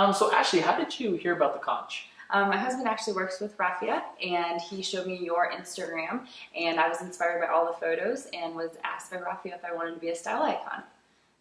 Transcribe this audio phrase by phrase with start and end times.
[0.00, 2.04] Um, so Ashley, how did you hear about the Kaanch?
[2.30, 6.26] Um, my husband actually works with Rafia and he showed me your Instagram,
[6.56, 9.74] and I was inspired by all the photos, and was asked by Rafia if I
[9.74, 10.84] wanted to be a style icon,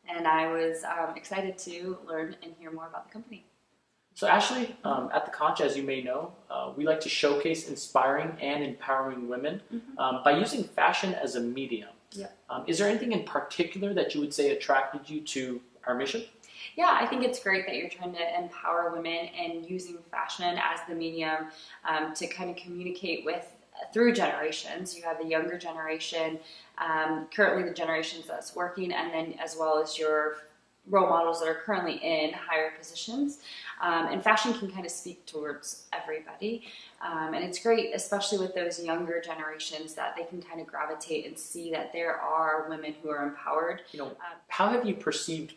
[0.10, 3.46] and I was um, excited to learn and hear more about the company.
[4.15, 7.69] So Ashley, um, at the Kaanch, as you may know, uh, we like to showcase
[7.69, 9.97] inspiring and empowering women Mhm.
[9.97, 11.91] um, by using fashion as a medium.
[12.12, 12.37] Yep.
[12.49, 16.23] Um, is there anything in particular that you would say attracted you to our mission?
[16.76, 20.80] Yeah, I think it's great that you're trying to empower women and using fashion as
[20.88, 21.48] the medium
[21.86, 23.45] um, to kind of communicate with
[23.94, 24.95] through generations.
[24.95, 26.40] You have the younger generation,
[26.78, 30.38] um, currently the generations that's working, and then as well as your
[30.88, 33.40] role models that are currently in higher positions.
[33.80, 36.64] Um, and fashion can kind of speak towards everybody.
[37.02, 41.26] Um, and it's great, especially with those younger generations, that they can kind of gravitate
[41.26, 43.84] and see that there are women who are empowered.
[43.92, 45.54] You know, Um, how have you perceived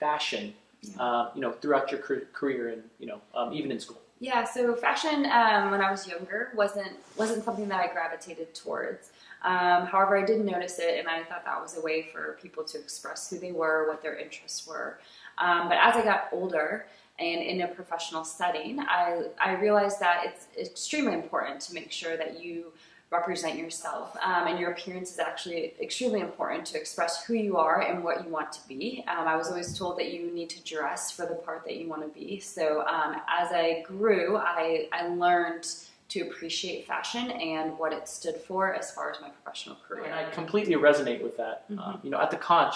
[0.00, 1.02] fashion, Yeah.
[1.02, 2.00] uh, you know, throughout your
[2.32, 4.00] career and you know, um, even in school?
[4.18, 9.10] Yeah, so fashion um, when I was younger wasn't wasn't something that I gravitated towards.
[9.42, 12.62] Um, however, I did notice it, and I thought that was a way for people
[12.64, 14.98] to express who they were, what their interests were.
[15.38, 16.84] Um, but as I got older
[17.18, 22.16] and in a professional setting, I I realized that it's extremely important to make sure
[22.18, 22.72] that you
[23.10, 27.80] represent yourself, um, and your appearance is actually extremely important to express who you are
[27.82, 29.04] and what you want to be.
[29.08, 31.88] Um, I was always told that you need to dress for the part that you
[31.88, 32.38] want to be.
[32.38, 35.66] So um, as I grew, I, I learned
[36.10, 40.04] to appreciate fashion and what it stood for as far as my professional career.
[40.04, 41.68] And I completely resonate with that.
[41.70, 41.78] Mhm.
[41.84, 42.74] Um, you know, at the Kaanch,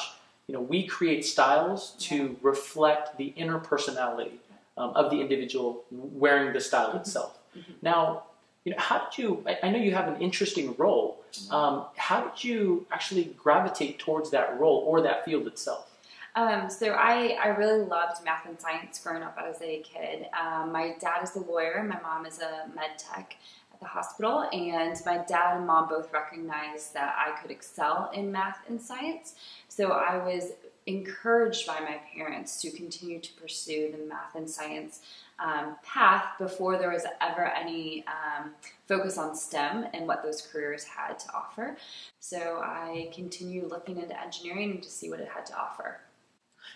[0.49, 4.41] you know, we create styles to reflect the inner personality
[4.77, 7.01] um, of the individual wearing the style Mhm.
[7.01, 7.39] itself.
[7.57, 7.75] Mhm.
[7.83, 8.25] Now,
[8.65, 9.45] you know, how did you?
[9.47, 11.23] I, I know you have an interesting role.
[11.51, 15.91] Um, how did you actually gravitate towards that role or that field itself?
[16.37, 20.27] Um, so I, I really loved math and science growing up as a kid.
[20.39, 23.37] Um, my dad is a lawyer, my mom is a med tech
[23.73, 28.33] at the hospital, and my dad and mom both recognized that I could excel in
[28.33, 29.35] math and science.
[29.69, 30.53] So I was
[30.87, 35.01] encouraged by my parents to continue to pursue the math and science
[35.39, 38.51] um, path before there was ever any um,
[38.87, 41.77] focus on STEM and what those careers had to offer.
[42.21, 46.01] So I continued looking into engineering to see what it had to offer.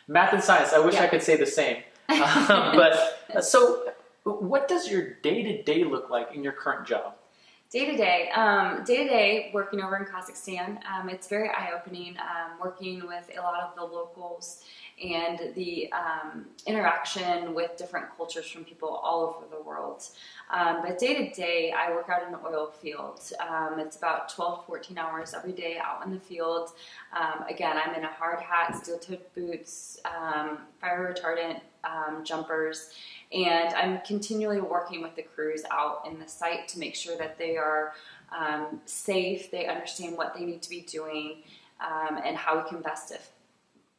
[0.06, 0.72] Math and science.
[0.72, 1.04] I wish Yeah.
[1.04, 1.82] I could say the same.
[2.10, 3.92] Um, but so,
[4.24, 7.17] what does your day to day look like in your current job?
[7.70, 11.72] Day to day, um, day to day, working over in Kazakhstan, um, it's very eye
[11.76, 12.16] opening.
[12.16, 14.64] Um, working with a lot of the locals
[15.04, 20.02] and the um, interaction with different cultures from people all over the world.
[20.50, 23.20] Um, but day to day, I work out in the oil field.
[23.38, 26.70] Um, it's about 12, 14 hours every day out in the field.
[27.50, 30.00] Again, I'm in a hard hat, steel toed boots,
[30.80, 32.90] fire retardant um, jumpers,
[33.32, 37.38] and I'm continually working with the crews out in the site to make sure that
[37.38, 37.92] they are
[38.36, 41.42] um, safe, they understand what they need to be doing,
[41.80, 43.12] um, and how we can best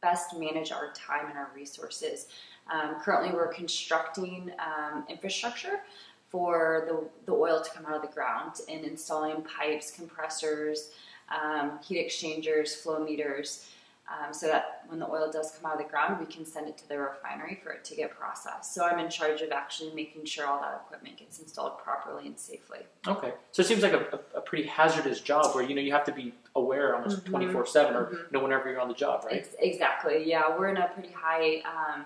[0.02, 2.28] best manage our time and our resources.
[2.72, 5.82] Um, currently, we're constructing um, infrastructure
[6.30, 10.92] for the, the oil to come out of the ground and installing pipes, compressors,
[11.30, 13.68] um, heat exchangers, flow meters,
[14.10, 16.68] um, so that when the oil does come out of the ground, we can send
[16.68, 18.74] it to the refinery for it to get processed.
[18.74, 22.38] So I'm in charge of actually making sure all that equipment gets installed properly and
[22.38, 22.80] safely.
[23.08, 26.06] Okay, so it seems like a, a, pretty hazardous job where you know you have
[26.06, 27.30] to be aware almost Mhm.
[27.30, 28.12] twenty four seven, or Mhm.
[28.14, 29.36] you know whenever you're on the job, right?
[29.36, 30.24] Ex- exactly.
[30.28, 32.06] Yeah, we're in a pretty high, um,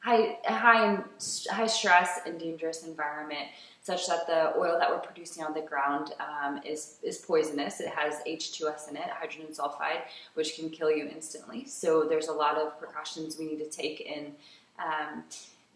[0.00, 0.98] high, high,
[1.50, 3.48] high stress and dangerous environment,
[3.84, 7.80] such that the oil that we're producing on the ground um, is is poisonous.
[7.80, 10.00] It has H2S in it, hydrogen sulfide,
[10.32, 11.66] which can kill you instantly.
[11.66, 14.32] So there's a lot of precautions we need to take in
[14.78, 15.24] um,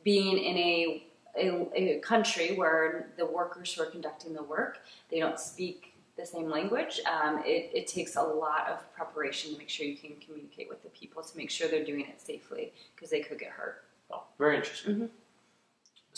[0.04, 1.02] being in a,
[1.36, 4.78] a a country where the workers who are conducting the work
[5.10, 7.00] they don't speak the same language.
[7.06, 10.82] Um, it, it takes a lot of preparation to make sure you can communicate with
[10.82, 13.84] the people to make sure they're doing it safely because they could get hurt.
[14.10, 14.94] Oh, very interesting.
[14.96, 15.08] Mhm.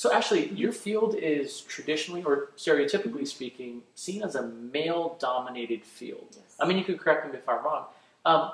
[0.00, 6.28] So, actually, your field is traditionally, or stereotypically speaking, seen as a male-dominated field.
[6.30, 6.56] Yes.
[6.58, 7.84] I mean, you could correct me if I'm wrong.
[8.24, 8.52] Um,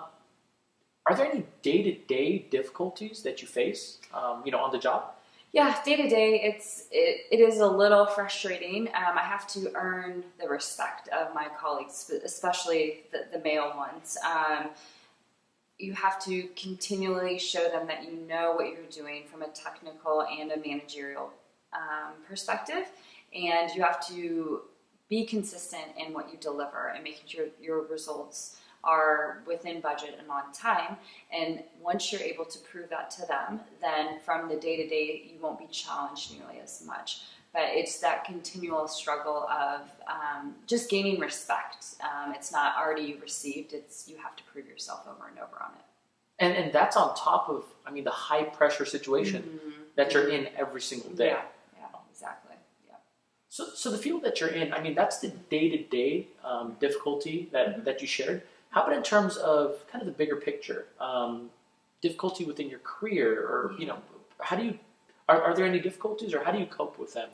[1.07, 5.13] are there any day-to-day difficulties that you face, um, you know, on the job?
[5.53, 8.89] Yeah, day to day, it's it, it is a little frustrating.
[8.89, 14.19] Um, I have to earn the respect of my colleagues, especially the, the male ones.
[15.79, 20.23] You have to continually show them that you know what you're doing from a technical
[20.23, 21.33] and a managerial
[21.73, 22.87] um, perspective,
[23.35, 24.63] and you have to
[25.09, 30.31] be consistent in what you deliver and making sure your results are within budget and
[30.31, 30.97] on time.
[31.33, 35.31] And once you're able to prove that to them, then from the day to day,
[35.33, 37.23] you won't be challenged nearly as much.
[37.57, 41.83] But it's that continual struggle of um, just gaining respect.
[42.03, 45.71] Um, it's not already received; it's you have to prove yourself over and over on
[45.79, 45.85] it.
[46.39, 49.71] And and that's on top of, I mean, the high pressure situation Mm-hmm.
[49.97, 51.29] that you're in every single day.
[51.29, 51.43] Yeah,
[51.79, 52.57] yeah, exactly.
[52.87, 52.97] Yeah.
[53.49, 57.67] So, so the field that you're in, I mean, that's the day-to-day um, difficulty that,
[57.69, 57.85] Mm-hmm.
[57.85, 58.43] that you shared.
[58.69, 61.49] How about in terms of kind of the bigger picture, um,
[62.03, 63.97] difficulty within your career, or you know,
[64.41, 64.79] how do you?
[65.29, 67.31] Are, are there any difficulties, or how do you cope with them?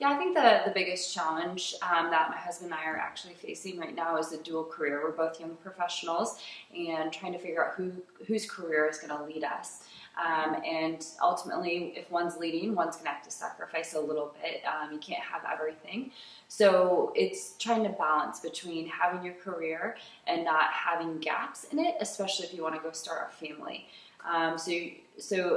[0.00, 3.34] Yeah, I think the, the biggest challenge um, that my husband and I are actually
[3.34, 5.00] facing right now is a dual career.
[5.02, 6.40] We're both young professionals
[6.76, 7.90] and trying to figure out who
[8.26, 9.84] whose career is going to lead us.
[10.24, 14.62] Um, and ultimately, if one's leading, one's going to have to sacrifice a little bit.
[14.66, 16.10] Um, you can't have everything.
[16.48, 19.96] So it's trying to balance between having your career
[20.26, 23.86] and not having gaps in it, especially if you want to go start a family.
[24.28, 24.72] Um, so,
[25.18, 25.56] so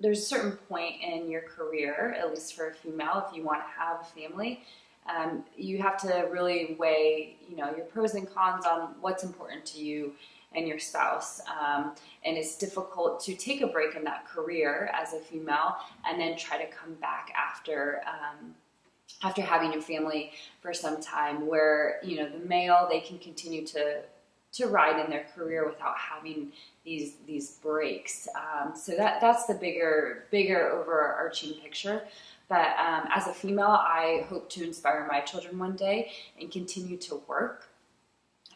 [0.00, 3.60] there's a certain point in your career, at least for a female, if you want
[3.60, 4.64] to have a family,
[5.08, 9.64] um, you have to really weigh, you know, your pros and cons on what's important
[9.66, 10.12] to you
[10.54, 11.40] and your spouse.
[11.48, 11.92] Um,
[12.24, 15.76] and it's difficult to take a break in that career as a female
[16.06, 18.02] and then try to come back after.
[18.06, 18.54] Um,
[19.22, 20.30] after having your family
[20.62, 24.00] for some time, where you know the male they can continue to
[24.52, 26.52] to ride in their career without having
[26.84, 28.28] these these breaks.
[28.34, 32.02] Um, so that that's the bigger bigger overarching picture.
[32.48, 36.10] But um, as a female, I hope to inspire my children one day
[36.40, 37.68] and continue to work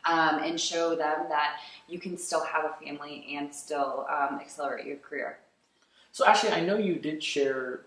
[0.05, 1.59] um, and show them that
[1.89, 5.39] you can still have a family and still um, accelerate your career.
[6.11, 7.83] so, actually, I know you did share,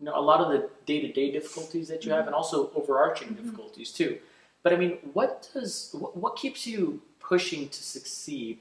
[0.00, 3.92] you know, a lot of the day-to-day difficulties that you have, and also overarching difficulties
[3.92, 4.18] too.
[4.62, 8.60] But I mean, what does what, what keeps you pushing to succeed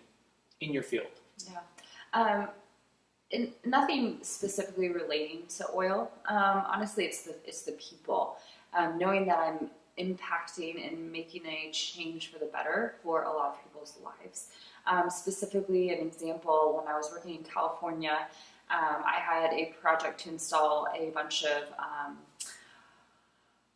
[0.62, 1.08] in your field?
[1.50, 1.60] Yeah.
[2.14, 2.48] Um,
[3.32, 6.12] and nothing specifically relating to oil.
[6.28, 8.38] Um, honestly, it's the it's the people.
[8.74, 13.54] Um, knowing that I'm impacting and making a change for the better for a lot
[13.54, 14.50] of people's lives.
[14.86, 18.28] Um, specifically, an example when I was working in California,
[18.70, 22.18] um, I had a project to install a bunch of um,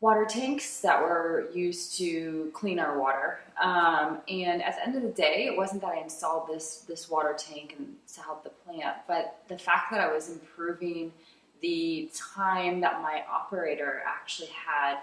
[0.01, 3.39] water tanks that were used to clean our water.
[3.61, 7.09] Um, and at the end of the day, it wasn't that I installed this this
[7.09, 11.11] water tank and to help the plant, but the fact that I was improving
[11.61, 14.99] the time that my operator actually had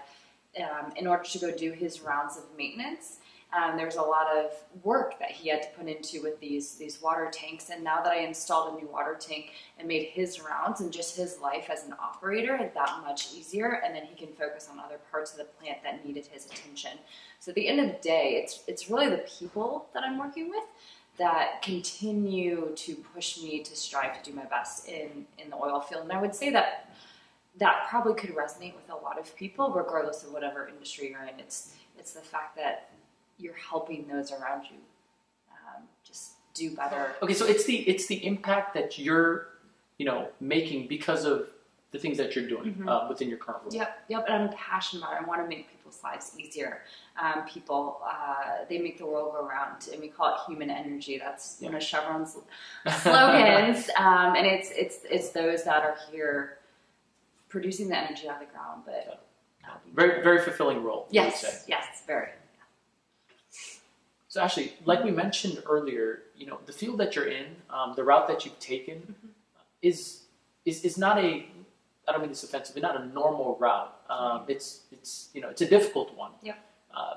[0.63, 3.17] um, in order to go do his rounds of maintenance.
[3.53, 4.51] Um, there was a lot of
[4.83, 8.11] work that he had to put into with these these water tanks, and now that
[8.11, 11.85] I installed a new water tank and made his rounds and just his life as
[11.85, 15.45] an operator that much easier, and then he can focus on other parts of the
[15.45, 16.91] plant that needed his attention.
[17.39, 20.49] So at the end of the day, it's it's really the people that I'm working
[20.49, 20.65] with
[21.17, 25.79] that continue to push me to strive to do my best in in the oil
[25.79, 26.91] field, and I would say that
[27.59, 31.39] that probably could resonate with a lot of people, regardless of whatever industry you're in.
[31.39, 32.89] It's it's the fact that
[33.37, 34.77] you're helping those around you
[35.51, 37.15] um, just do better.
[37.21, 39.47] Okay, so it's the it's the impact that you're,
[39.97, 41.47] you know, making because of
[41.91, 42.89] the things that you're doing Mhm.
[42.89, 43.73] uh, within your current role.
[43.73, 44.25] Yep, yep.
[44.27, 45.23] And I'm passionate about it.
[45.23, 46.81] I want to make people's lives easier.
[47.17, 51.17] Um, people, uh, they make the world go round, and we call it human energy.
[51.17, 52.35] That's one of Chevron's
[53.01, 56.57] slogans, um, and it's it's it's those that are here
[57.49, 59.23] producing the energy out of the ground, but
[59.61, 61.07] helping Very very fulfilling role.
[61.17, 61.47] I would say.
[61.47, 62.29] yes, yes, very.
[64.29, 68.03] So actually, like we mentioned earlier, you know, the field that you're in, um, the
[68.03, 69.27] route that you've taken, Mm-hmm.
[69.81, 70.23] is
[70.65, 71.45] is is not a.
[72.07, 73.93] I don't mean this offensively, not a normal route.
[74.09, 76.31] Um, it's it's you know it's a difficult one.
[76.41, 76.57] Yep.
[76.95, 77.15] Uh,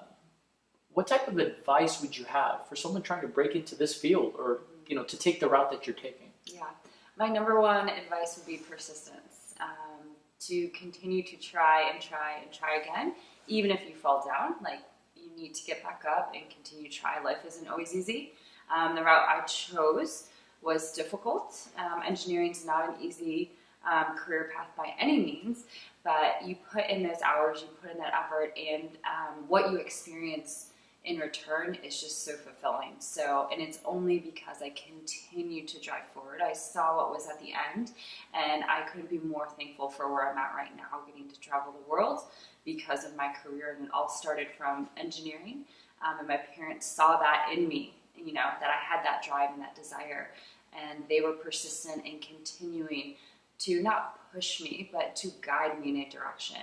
[0.92, 4.34] what type of advice would you have for someone trying to break into this field,
[4.38, 6.30] or you know, to take the route that you're taking?
[6.46, 6.70] Yeah,
[7.16, 9.54] my number one advice would be persistence.
[9.60, 10.06] Um,
[10.40, 13.14] to continue to try and try and try again,
[13.46, 14.54] even if you fall down.
[14.62, 14.80] Like
[15.36, 17.20] you need to get back up and continue to try.
[17.22, 18.32] Life isn't always easy.
[18.74, 20.28] Um, the route I chose
[20.62, 21.68] was difficult.
[21.78, 23.52] Um, engineering is not an easy
[23.90, 25.64] um, career path by any means,
[26.04, 29.78] but you put in those hours, you put in that effort, and um, what you
[29.78, 30.66] experience
[31.04, 32.92] in return is just so fulfilling.
[32.98, 36.40] So, and it's only because I continue to drive forward.
[36.42, 37.92] I saw what was at the end,
[38.34, 41.72] and I couldn't be more thankful for where I'm at right now, getting to travel
[41.72, 42.20] the world
[42.64, 43.74] because of my career.
[43.78, 45.64] And it all started from engineering,
[46.06, 49.50] um, and my parents saw that in me, you know, that I had that drive
[49.52, 50.30] and that desire,
[50.72, 53.14] and they were persistent in continuing
[53.60, 56.56] to not push me, but to guide me in a direction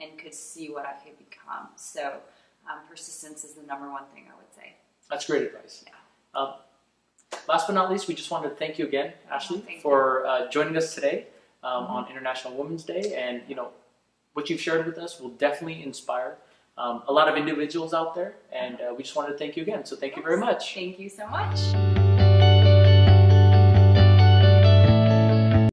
[0.00, 1.68] and could see what I could become.
[1.76, 2.14] So,
[2.68, 4.74] um, persistence is the number one thing I would say.
[5.08, 5.84] That's great advice.
[5.86, 6.40] Yeah.
[6.40, 6.54] Um,
[7.48, 10.48] last but not least, we just wanted to thank you again, Ashley, Thank for uh,
[10.50, 11.26] joining us today
[11.62, 11.90] um, Mhm.
[11.90, 13.14] on International Women's Day.
[13.16, 13.70] And you know,
[14.34, 16.38] what you've shared with us will definitely inspire
[16.78, 18.36] um, a lot of individuals out there.
[18.52, 19.84] And uh, we just wanted to thank you again.
[19.84, 20.74] So thank you very much.
[20.74, 21.99] Thank you so much.